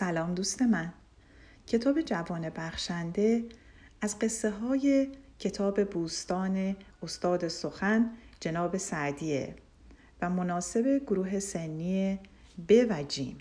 سلام 0.00 0.34
دوست 0.34 0.62
من. 0.62 0.92
کتاب 1.66 2.00
جوان 2.00 2.50
بخشنده 2.50 3.44
از 4.00 4.18
قصه 4.18 4.50
های 4.50 5.08
کتاب 5.38 5.84
بوستان 5.84 6.76
استاد 7.02 7.48
سخن 7.48 8.10
جناب 8.40 8.76
سعدیه 8.76 9.54
و 10.22 10.30
مناسب 10.30 11.02
گروه 11.06 11.38
سنی 11.38 12.18
ب 12.68 12.72
و 12.90 13.02
جیم 13.02 13.38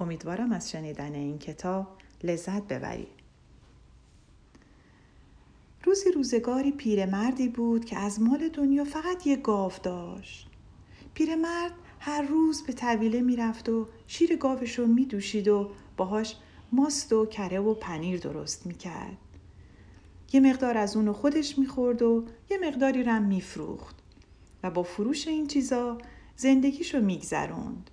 امیدوارم 0.00 0.52
از 0.52 0.70
شنیدن 0.70 1.14
این 1.14 1.38
کتاب 1.38 1.86
لذت 2.24 2.62
ببرید 2.62 3.08
روزی 5.84 6.10
روزگاری 6.12 6.72
پیرمردی 6.72 7.48
بود 7.48 7.84
که 7.84 7.98
از 7.98 8.20
مال 8.20 8.48
دنیا 8.48 8.84
فقط 8.84 9.26
یه 9.26 9.36
گاو 9.36 9.72
داشت. 9.82 10.48
پیرمرد 11.14 11.72
هر 12.00 12.22
روز 12.22 12.62
به 12.62 12.72
طویله 12.72 13.20
می‌رفت 13.20 13.68
و 13.68 13.88
شیر 14.06 14.36
گاوش 14.36 14.78
رو 14.78 14.86
میدوشید 14.86 15.48
و 15.48 15.70
باهاش 15.96 16.36
ماست 16.72 17.12
و 17.12 17.26
کره 17.26 17.60
و 17.60 17.74
پنیر 17.74 18.20
درست 18.20 18.66
می‌کرد. 18.66 19.16
یه 20.32 20.40
مقدار 20.40 20.78
از 20.78 20.96
اونو 20.96 21.12
خودش 21.12 21.58
می‌خورد 21.58 22.02
و 22.02 22.24
یه 22.50 22.58
مقداری 22.58 23.02
رم 23.02 23.22
میفروخت 23.22 23.96
و 24.62 24.70
با 24.70 24.82
فروش 24.82 25.28
این 25.28 25.46
چیزا 25.46 25.98
زندگیشو 26.36 27.00
میگذروند. 27.00 27.90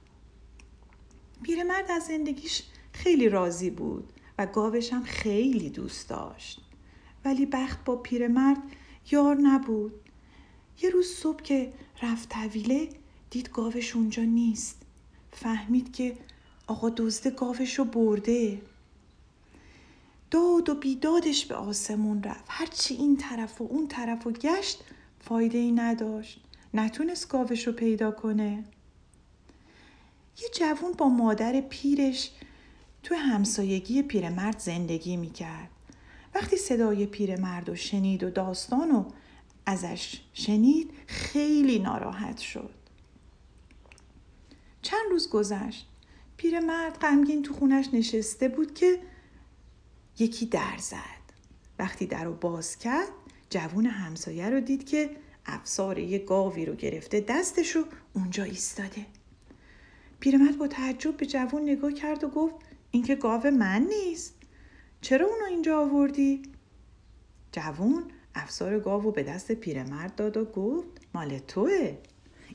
پیرمرد 1.44 1.92
از 1.92 2.03
زندگیش 2.03 2.64
خیلی 2.94 3.30
راضی 3.30 3.70
بود 3.70 4.14
و 4.38 4.45
گاوش 4.45 4.94
هم 4.94 5.03
خیلی 5.03 5.70
دوست 5.70 6.09
داشت. 6.09 6.62
ولی 7.26 7.45
بخت 7.45 7.86
با 7.86 7.95
پیرمرد 7.95 8.64
یار 9.12 9.36
نبود. 9.36 9.94
یه 10.81 10.90
روز 10.90 11.08
صبح 11.08 11.44
که 11.44 11.73
رفت 12.02 12.30
طویله 12.30 12.90
دید 13.35 13.49
گاوش 13.49 13.95
اونجا 13.95 14.23
نیست. 14.23 14.81
فهمید 15.31 15.94
که 15.94 16.17
آقا 16.67 16.89
دزده 16.89 17.30
گاوش 17.30 17.80
رو 17.80 17.85
برده. 17.85 18.61
داد 20.31 20.70
و 20.70 20.75
بیدادش 20.75 21.45
به 21.45 21.55
آسمون 21.55 22.23
رفت. 22.23 22.44
هرچی 22.47 22.94
این 22.94 23.17
طرف 23.17 23.61
و 23.61 23.67
اون 23.69 23.88
طرف 23.88 24.27
و 24.27 24.31
گشت 24.31 24.83
فایده 25.19 25.58
ای 25.58 25.72
نداشت. 25.72 26.39
نتونست 26.73 27.30
گاوش 27.30 27.67
رو 27.67 27.73
پیدا 27.73 28.11
کنه. 28.11 28.64
یه 30.42 30.49
جوون 30.59 30.92
با 30.92 31.09
مادر 31.09 31.61
پیرش 31.61 32.31
تو 33.03 33.16
همسایگی 33.16 34.03
پیرمرد 34.03 34.59
زندگی 34.59 35.17
می‌کرد. 35.17 35.70
وقتی 36.36 36.58
صدای 36.58 37.05
پیرمرد 37.05 37.70
رو 37.70 37.75
شنید 37.75 38.23
و 38.23 38.30
داستان 38.30 38.89
رو 38.89 39.05
ازش 39.66 40.22
شنید 40.33 40.92
خیلی 41.08 41.80
ناراحت 41.80 42.38
شد. 42.38 42.84
روز 45.16 45.30
گذشت. 45.30 45.88
پیرمرد 46.38 46.97
غمگین 46.97 47.44
تو 47.44 47.53
خونش 47.53 47.89
نشسته 47.94 48.47
بود 48.47 48.73
که 48.73 48.99
یکی 50.19 50.45
در 50.45 50.77
زد. 50.77 51.25
وقتی 51.80 52.05
در 52.05 52.23
رو 52.23 52.33
باز 52.33 52.77
کرد 52.77 53.08
جوون 53.49 53.86
همسایه 53.86 54.49
رو 54.49 54.59
دید 54.59 54.89
که 54.89 55.09
افسار 55.45 55.99
یه 55.99 56.19
گاوی 56.19 56.66
رو 56.66 56.75
گرفته 56.75 57.19
دستش 57.19 57.75
رو 57.75 57.83
اونجا 58.13 58.43
ایستاده. 58.43 59.05
پیرمرد 60.19 60.58
با 60.58 60.67
تعجب 60.67 61.17
به 61.17 61.25
جوون 61.25 61.61
نگاه 61.61 61.93
کرد 61.93 62.23
و 62.23 62.27
گفت 62.27 62.55
این 62.91 63.03
که 63.03 63.16
گاو 63.16 63.47
من 63.47 63.81
نیست. 63.81 64.36
چرا 65.02 65.27
اونو 65.27 65.45
اینجا 65.45 65.80
آوردی؟ 65.80 66.41
جوون 67.52 68.03
افسار 68.36 68.80
گاو 68.80 69.02
رو 69.02 69.11
به 69.11 69.23
دست 69.23 69.52
پیرمرد 69.52 70.16
داد 70.16 70.38
و 70.38 70.45
گفت 70.45 70.88
مال 71.13 71.39
توه. 71.39 71.97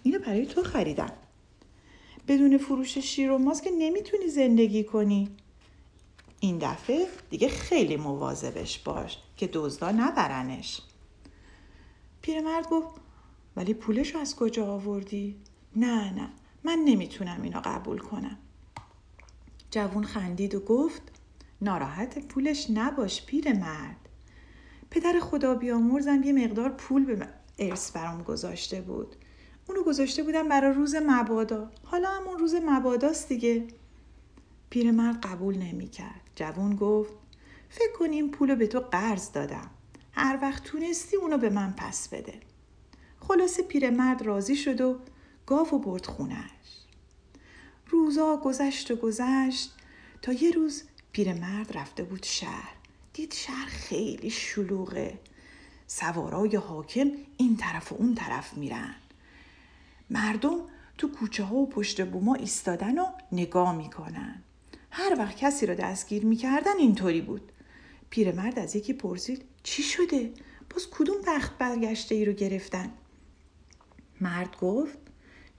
اینو 0.03 0.19
برای 0.19 0.47
تو 0.47 0.63
خریدم. 0.63 1.13
بدون 2.31 2.59
فروش 2.59 2.99
شیر 2.99 3.31
و 3.31 3.39
ماست 3.39 3.63
که 3.63 3.71
نمی‌تونی 3.79 4.29
زندگی 4.29 4.85
کنی. 4.85 5.29
این 6.41 6.59
دفعه 6.59 7.07
دیگه 7.31 7.49
خیلی 7.49 7.97
مواظبش 7.97 8.79
باش 8.79 9.19
که 9.37 9.51
دزدا 9.53 9.91
نبرنش. 9.91 10.81
پیرمرد 12.23 12.69
گفت 12.69 13.01
ولی 13.57 13.75
پولش 13.75 14.17
از 14.17 14.37
کجا 14.37 14.67
آوردی؟ 14.67 15.37
نه 15.77 16.13
نه 16.13 16.29
من 16.65 16.79
نمی‌تونم 16.85 17.43
اینو 17.43 17.61
قبول 17.65 17.99
کنم. 17.99 18.39
جوون 19.71 20.05
خندید 20.05 20.55
و 20.55 20.61
گفت 20.61 21.03
ناراحت 21.61 22.27
پولش 22.27 22.67
نباش 22.75 23.27
پیرمرد. 23.27 24.09
پدر 24.91 25.21
خدا 25.21 25.55
بیامرزم 25.55 26.23
یه 26.23 26.33
مقدار 26.33 26.69
پول 26.69 27.05
به 27.05 27.29
ارث 27.59 27.93
برام 27.93 28.23
گذاشته 28.23 28.81
بود. 28.81 29.17
اونو 29.71 29.83
گذاشته 29.83 30.23
بودم 30.23 30.49
برای 30.49 30.75
روز 30.75 30.95
مبادا. 30.95 31.71
حالا 31.85 32.09
همون 32.11 32.39
روز 32.39 32.55
مباداست 32.55 33.29
دیگه. 33.29 33.69
پیرمرد 34.71 35.27
قبول 35.27 35.59
نمی‌کرد. 35.59 36.21
جوون 36.37 36.77
گفت 36.77 37.13
فکر 37.69 38.05
این 38.05 38.31
پولو 38.31 38.57
به 38.57 38.67
تو 38.67 38.81
قرض 38.81 39.33
دادم. 39.33 39.71
هر 40.13 40.39
وقت 40.43 40.65
تونستی 40.65 41.17
اونو 41.17 41.39
به 41.39 41.51
من 41.51 41.75
پس 41.77 42.09
بده. 42.09 42.41
خلاصه 43.21 43.63
پیرمرد 43.63 44.23
راضی 44.23 44.57
شد 44.57 44.81
و 44.81 44.99
گاو 45.47 45.69
و 45.69 45.79
برد 45.79 46.07
خونش 46.07 46.51
روزا 47.91 48.37
گذشت 48.37 48.91
و 48.91 48.97
گذشت. 48.97 49.75
تا 50.23 50.33
یه 50.33 50.51
روز 50.51 50.83
پیرمرد 51.13 51.79
رفته 51.79 52.03
بود 52.03 52.23
شهر. 52.23 52.75
دید 53.13 53.33
شهر 53.33 53.67
خیلی 53.67 54.31
شلوغه. 54.31 55.19
سوارای 55.87 56.57
حاکم 56.57 57.11
این 57.37 57.57
طرف 57.57 57.93
و 57.93 57.97
اون 57.97 58.15
طرف 58.15 58.55
میرن. 58.57 58.95
مردم 60.11 60.57
تو 60.99 61.09
کوچه 61.09 61.45
ها 61.45 61.57
و 61.57 61.69
پشت 61.69 62.07
بوما 62.07 62.35
ایستادن 62.35 62.99
و 62.99 63.07
نگاه 63.33 63.77
می‌کنن. 63.77 64.43
هر 64.91 65.19
وقت 65.19 65.37
کسی 65.37 65.67
رو 65.67 65.75
دستگیر 65.75 66.27
می‌کردن 66.27 66.77
اینطوری 66.79 67.21
بود. 67.21 67.53
پیرمرد 68.11 68.59
از 68.59 68.77
یکی 68.77 68.93
پرسید 68.93 69.45
چی 69.63 69.83
شده؟ 69.83 70.33
باز 70.71 70.91
کدوم 70.91 71.17
بخت 71.27 71.59
برگشته 71.59 72.15
ای 72.15 72.25
رو 72.25 72.33
گرفتن؟ 72.33 72.91
مرد 74.21 74.57
گفت 74.61 74.99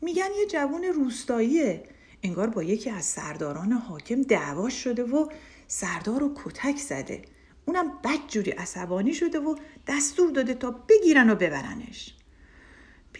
میگن 0.01 0.29
یه 0.39 0.47
جوون 0.47 0.83
روستاییه. 0.83 1.83
انگار 2.23 2.49
با 2.49 2.63
یکی 2.63 2.89
از 2.89 3.05
سرداران 3.05 3.71
حاکم 3.71 4.21
دعواش 4.21 4.83
شده 4.83 5.03
و 5.03 5.27
سردار 5.67 6.19
رو 6.19 6.33
کتک 6.35 6.77
زده. 6.77 7.21
اونم 7.65 7.89
بد 8.03 8.27
جوری 8.27 8.51
عصبانی 8.51 9.13
شده 9.13 9.39
و 9.39 9.55
دستور 9.87 10.31
داده 10.31 10.53
تا 10.53 10.71
بگیرن 10.71 11.29
و 11.29 11.35
ببرنش. 11.35 12.15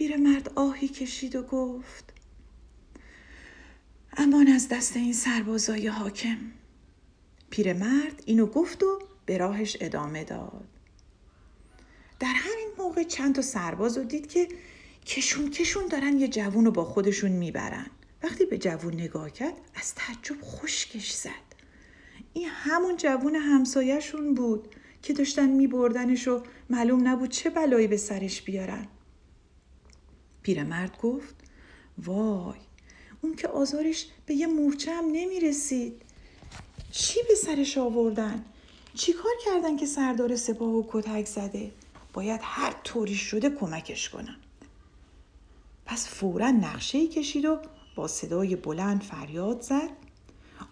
پیرمرد 0.02 0.52
آهی 0.54 0.88
کشید 0.88 1.36
و 1.36 1.42
گفت 1.42 2.12
امان 4.16 4.48
از 4.48 4.68
دست 4.68 4.96
این 4.96 5.12
سربازای 5.12 5.86
حاکم. 5.86 6.38
پیرمرد 7.50 8.22
اینو 8.26 8.46
گفت 8.46 8.82
و 8.82 8.98
به 9.26 9.38
راهش 9.38 9.76
ادامه 9.80 10.24
داد. 10.24 10.68
در 12.20 12.32
همین 12.34 12.68
موقع 12.78 13.02
چند 13.02 13.34
تا 13.34 13.42
سرباز 13.42 13.98
رو 13.98 14.04
دید 14.04 14.26
که 14.26 14.48
کشون 15.06 15.50
کشون 15.50 15.86
دارن 15.86 16.18
یه 16.18 16.28
جوون 16.28 16.64
رو 16.64 16.70
با 16.70 16.84
خودشون 16.84 17.30
می‌برن. 17.30 17.86
وقتی 18.22 18.44
به 18.44 18.58
جوون 18.58 18.94
نگاه 18.94 19.30
کرد 19.30 19.54
از 19.74 19.94
تعجب 19.94 20.36
خشکش 20.42 21.12
زد. 21.12 21.30
این 22.32 22.48
همون 22.48 22.96
جوون 22.96 23.34
همسایهشون 23.34 24.34
بود 24.34 24.74
که 25.02 25.12
داشتن 25.12 25.48
میبردنش 25.48 26.28
و 26.28 26.42
معلوم 26.70 27.08
نبود 27.08 27.30
چه 27.30 27.50
بلایی 27.50 27.86
به 27.86 27.96
سرش 27.96 28.42
بیارن. 28.42 28.86
پیرمرد 30.42 30.98
گفت 31.02 31.34
وای 31.98 32.58
اون 33.22 33.36
که 33.36 33.48
آزارش 33.48 34.06
به 34.26 34.34
یه 34.34 34.46
مورچه 34.46 34.92
هم 34.92 35.04
نمی‌رسید. 35.04 36.02
چی 36.92 37.20
به 37.28 37.34
سرش 37.34 37.78
آوردن؟ 37.78 38.44
چی 38.94 39.12
کار 39.12 39.32
کردن 39.44 39.76
که 39.76 39.86
سردار 39.86 40.36
سپاه 40.36 40.68
و 40.68 40.84
کتک 40.88 41.26
زده؟ 41.26 41.70
باید 42.12 42.40
هر 42.42 42.72
طوری 42.84 43.14
شده 43.14 43.50
کمکش 43.50 44.08
کنم 44.08 44.36
پس 45.86 46.08
فورا 46.08 46.50
نقشه 46.50 46.98
ای 46.98 47.08
کشید 47.08 47.44
و 47.44 47.58
با 47.96 48.08
صدای 48.08 48.56
بلند 48.56 49.02
فریاد 49.02 49.60
زد. 49.60 49.90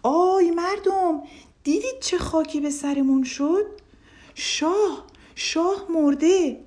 آی 0.03 0.51
مردم 0.51 1.23
دیدید 1.63 1.99
چه 2.01 2.17
خاکی 2.17 2.61
به 2.61 2.69
سرمون 2.69 3.23
شد؟ 3.23 3.65
شاه 4.35 5.07
شاه 5.35 5.85
مرده. 5.89 6.63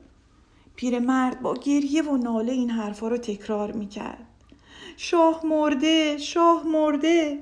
پیرمرد 0.77 1.43
با 1.43 1.55
گریه 1.55 2.03
و 2.03 2.17
ناله 2.17 2.53
این 2.53 2.71
حرفا 2.71 3.09
رو 3.09 3.17
تکرار 3.17 3.73
می‌کرد. 3.73 4.27
شاه 4.97 5.47
مرده 5.47 6.19
شاه 6.19 6.67
مرده. 6.67 7.41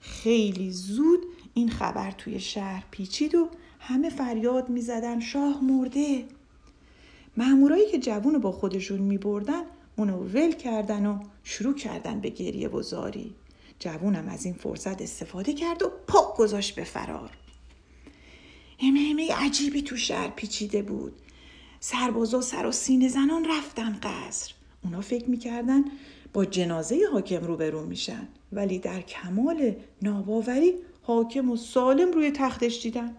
خیلی 0.00 0.70
زود 0.70 1.20
این 1.54 1.70
خبر 1.70 2.10
توی 2.10 2.40
شهر 2.40 2.84
پیچید 2.90 3.34
و 3.34 3.48
همه 3.80 4.10
فریاد 4.10 4.68
می‌زدن 4.68 5.20
شاه 5.20 5.64
مرده. 5.64 6.24
مامورایی 7.36 7.90
که 7.90 7.98
جوون 7.98 8.38
با 8.38 8.52
خودشون 8.52 8.98
میبردن 8.98 9.62
اونو 9.96 10.16
ول 10.16 10.52
کردن 10.52 11.06
و 11.06 11.18
شروع 11.44 11.74
کردن 11.74 12.20
به 12.20 12.28
گریه 12.28 12.68
و 12.68 12.82
زاری. 12.82 13.34
جوونم 13.78 14.28
از 14.28 14.44
این 14.44 14.54
فرصت 14.54 15.02
استفاده 15.02 15.52
کرد 15.52 15.82
و 15.82 15.90
پاک 16.06 16.36
گذاشت 16.36 16.74
به 16.74 16.84
فرار. 16.84 17.30
همه 18.80 19.00
همه 19.00 19.34
عجیبی 19.34 19.82
تو 19.82 19.96
شهر 19.96 20.28
پیچیده 20.28 20.82
بود. 20.82 21.12
سربازا 21.80 22.40
سر 22.40 22.66
و 22.66 22.72
سینه 22.72 23.08
زنان 23.08 23.46
رفتن 23.50 23.98
قصر. 24.02 24.54
اونا 24.84 25.00
فکر 25.00 25.30
می‌کردن 25.30 25.84
با 26.32 26.44
جنازه 26.44 27.00
حاکم 27.12 27.44
روبرو 27.44 27.86
میشن. 27.86 28.28
ولی 28.52 28.78
در 28.78 29.00
کمال 29.00 29.74
ناباوری 30.02 30.74
حاکم 31.02 31.50
و 31.50 31.56
سالم 31.56 32.12
روی 32.12 32.30
تختش 32.30 32.82
دیدن. 32.82 33.16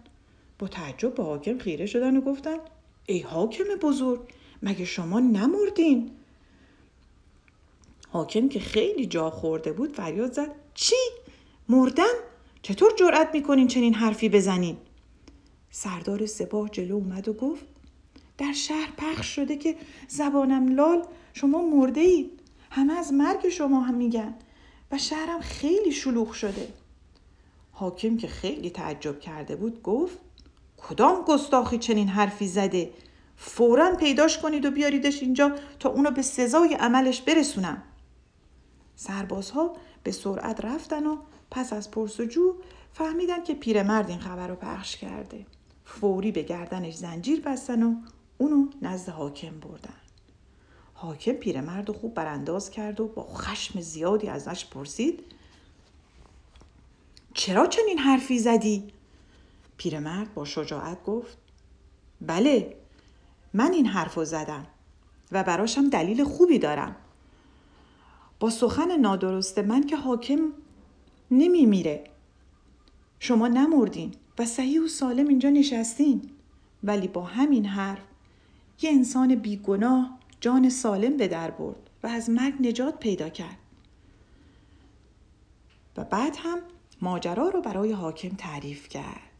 با 0.58 0.68
تعجب 0.68 1.14
به 1.14 1.22
حاکم 1.22 1.58
خیره 1.58 1.86
شدن 1.86 2.16
و 2.16 2.20
گفتن 2.20 2.56
ای 3.06 3.18
حاکم 3.18 3.64
بزرگ 3.64 4.20
مگه 4.62 4.84
شما 4.84 5.20
نمردین؟ 5.20 6.10
حاکم 8.08 8.48
که 8.48 8.60
خیلی 8.60 9.06
جا 9.06 9.30
خورده 9.30 9.72
بود 9.72 9.92
فریاد 9.92 10.32
زد 10.32 10.54
چی؟ 10.74 10.96
مردم 11.68 12.14
چطور 12.62 12.92
جرأت 12.98 13.30
می‌کنین 13.34 13.68
چنین 13.68 13.94
حرفی 13.94 14.28
بزنین؟ 14.28 14.76
سردار 15.70 16.26
سپاه 16.26 16.68
جلو 16.68 16.94
اومد 16.94 17.28
و 17.28 17.32
گفت 17.32 17.64
در 18.38 18.52
شهر 18.52 18.88
پخش 18.96 19.26
شده 19.26 19.56
که 19.56 19.76
زبانم 20.08 20.74
لال 20.74 21.06
شما 21.32 21.62
مرده 21.62 22.00
اید 22.00 22.40
همه 22.70 22.92
از 22.92 23.12
مرگ 23.12 23.48
شما 23.48 23.80
هم 23.80 23.94
میگن. 23.94 24.34
و 24.92 24.98
شهرم 24.98 25.40
خیلی 25.40 25.92
شلوغ 25.92 26.32
شده. 26.32 26.68
حاکم 27.72 28.16
که 28.16 28.28
خیلی 28.28 28.70
تعجب 28.70 29.20
کرده 29.20 29.56
بود 29.56 29.82
گفت 29.82 30.18
کدام 30.76 31.24
گستاخی 31.24 31.78
چنین 31.78 32.08
حرفی 32.08 32.48
زده؟ 32.48 32.92
فورا 33.36 33.94
پیداش 33.96 34.38
کنید 34.38 34.64
و 34.64 34.70
بیاریدش 34.70 35.22
اینجا 35.22 35.52
تا 35.78 35.88
اونو 35.88 36.10
به 36.10 36.22
سزای 36.22 36.74
عملش 36.74 37.20
برسونم. 37.20 37.82
سربازها 38.96 39.76
به 40.02 40.12
سرعت 40.12 40.64
رفتن 40.64 41.06
و 41.06 41.16
پس 41.50 41.72
از 41.72 41.90
پرسجو 41.90 42.54
فهمیدن 42.92 43.42
که 43.42 43.54
پیرمرد 43.54 44.08
این 44.08 44.18
خبر 44.18 44.48
رو 44.48 44.54
پخش 44.54 44.96
کرده. 44.96 45.46
فوری 45.84 46.32
به 46.32 46.42
گردنش 46.42 46.94
زنجیر 46.94 47.40
بستن 47.40 47.82
و 47.82 47.94
اونو 48.42 48.66
نزد 48.82 49.08
حاکم 49.08 49.60
بردن. 49.60 49.94
حاکم 50.94 51.32
پیرمرد 51.32 51.88
رو 51.88 51.94
خوب 51.94 52.14
برانداز 52.14 52.70
کرد 52.70 53.00
و 53.00 53.08
با 53.08 53.22
خشم 53.22 53.80
زیادی 53.80 54.28
ازش 54.28 54.66
پرسید 54.66 55.24
چرا 57.34 57.66
چنین 57.66 57.98
حرفی 57.98 58.38
زدی؟ 58.38 58.92
پیرمرد 59.76 60.34
با 60.34 60.44
شجاعت 60.44 61.04
گفت 61.04 61.38
بله 62.20 62.76
من 63.54 63.72
این 63.72 63.86
حرف 63.86 64.14
رو 64.14 64.24
زدم 64.24 64.66
و 65.32 65.44
براشم 65.44 65.88
دلیل 65.88 66.24
خوبی 66.24 66.58
دارم. 66.58 66.96
با 68.40 68.50
سخن 68.50 68.96
نادرست 68.96 69.58
من 69.58 69.86
که 69.86 69.96
حاکم 69.96 70.52
نمی 71.30 71.66
میره 71.66 72.04
شما 73.18 73.48
نمردین 73.48 74.14
و 74.38 74.46
صحیح 74.46 74.80
و 74.80 74.88
سالم 74.88 75.28
اینجا 75.28 75.50
نشستین 75.50 76.30
ولی 76.82 77.08
با 77.08 77.22
همین 77.22 77.66
حرف 77.66 78.11
یه 78.82 78.90
انسان 78.90 79.34
بیگناه 79.34 80.18
جان 80.40 80.68
سالم 80.68 81.16
به 81.16 81.28
در 81.28 81.50
برد 81.50 81.90
و 82.02 82.06
از 82.06 82.30
مرگ 82.30 82.54
نجات 82.60 82.98
پیدا 82.98 83.28
کرد. 83.28 83.58
و 85.96 86.04
بعد 86.04 86.36
هم 86.38 86.58
ماجرا 87.00 87.48
رو 87.48 87.60
برای 87.60 87.92
حاکم 87.92 88.28
تعریف 88.28 88.88
کرد. 88.88 89.30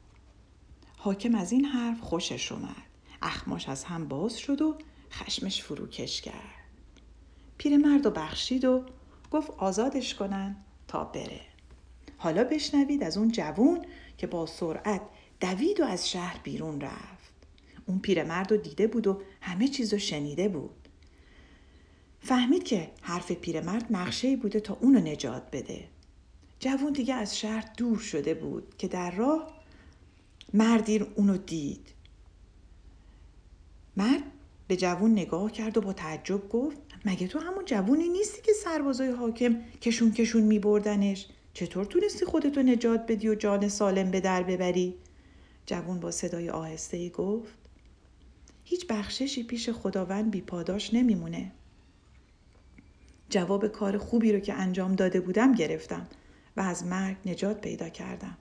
حاکم 0.97 1.35
از 1.35 1.53
این 1.53 1.65
حرف 1.65 2.00
خوشش 2.00 2.53
اومد. 2.53 2.77
اخماش 3.23 3.69
از 3.69 3.85
هم 3.85 4.09
باز 4.09 4.39
شد 4.39 4.62
و 4.62 4.79
خشمش 5.12 5.62
فروکش 5.62 6.23
کرد. 6.23 6.62
پیرمرد 7.59 8.06
و 8.06 8.11
بخشید 8.11 8.65
و 8.65 8.85
گفت 9.31 9.50
آزادش 9.50 10.15
کنن 10.15 10.56
تا 10.88 11.05
بره. 11.05 11.41
حالا 12.17 12.45
بشنوید 12.45 13.03
از 13.03 13.19
اون 13.19 13.33
جوون 13.33 13.87
که 14.19 14.27
با 14.27 14.47
سرعت 14.47 15.03
دوید 15.41 15.81
و 15.81 15.85
از 15.85 16.11
شهر 16.11 16.41
بیرون 16.43 16.81
رفت. 16.81 17.22
اون 17.87 17.99
پیرمرد 17.99 18.50
رو 18.52 18.56
دیده 18.56 18.87
بود 18.87 19.06
و 19.06 19.20
همه 19.40 19.69
چیز 19.69 19.93
رو 19.93 19.99
شنیده 19.99 20.49
بود. 20.49 20.88
فهمید 22.20 22.64
که 22.64 22.90
حرف 23.00 23.32
پیرمرد 23.32 23.87
نقشه 23.90 24.37
بوده 24.37 24.61
تا 24.61 24.79
اونو 24.81 25.00
نجات 25.00 25.43
بده. 25.52 25.84
جوون 26.61 26.93
دیگه 26.93 27.14
از 27.14 27.38
شهر 27.38 27.73
دور 27.76 27.99
شده 27.99 28.34
بود 28.34 28.75
که 28.79 28.88
در 28.88 29.11
راه 29.11 29.52
مردی 30.55 30.99
اونو 30.99 31.37
دید. 31.37 31.88
مرد 33.96 34.23
به 34.69 34.76
جوون 34.76 35.12
نگاه 35.12 35.52
کرد 35.52 35.76
و 35.76 35.81
با 35.81 35.93
تعجب 35.93 36.49
گفت 36.49 36.78
مگه 37.05 37.28
تو 37.28 37.38
همون 37.38 37.64
جوونی 37.64 38.08
نیستی 38.08 38.43
که 38.43 38.52
سربازای 38.52 39.11
حاکم 39.11 39.61
کشون 39.81 40.12
کشون 40.12 40.43
می 40.43 40.58
بردنش 40.58 41.26
چطور 41.55 41.85
تونستی 41.85 42.25
خودتو 42.25 42.62
نجات 42.62 43.06
بدی 43.06 43.28
و 43.28 43.35
جان 43.35 43.69
سالم 43.69 44.11
به 44.11 44.20
در 44.20 44.43
ببری؟ 44.43 44.94
جوون 45.67 46.00
با 46.00 46.11
صدای 46.11 46.50
آهسته 46.50 47.08
گفت 47.08 47.62
هیچ 48.73 48.87
بخششی 48.87 49.43
پیش 49.43 49.71
خداوند 49.71 50.31
بی 50.31 50.41
پاداش 50.41 50.95
نمیمونه. 50.95 51.53
جواب 53.31 53.69
کار 53.69 53.99
خوبی 53.99 54.33
رو 54.33 54.41
که 54.41 54.55
انجام 54.55 54.95
داده 54.95 55.21
بودم 55.21 55.55
گرفتم 55.55 56.07
و 56.57 56.61
از 56.61 56.85
مرگ 56.85 57.17
نجات 57.27 57.61
پیدا 57.61 57.89
کردم. 57.89 58.37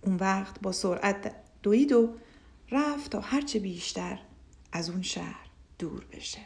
اون 0.00 0.16
وقت 0.16 0.60
با 0.60 0.72
سرعت 0.72 1.34
دوید 1.62 1.92
و 1.92 2.14
رفت 2.70 3.10
تا 3.10 3.20
هرچه 3.20 3.58
بیشتر 3.58 4.18
از 4.72 4.90
اون 4.90 5.02
شهر 5.02 5.46
دور 5.78 6.06
بشه. 6.12 6.40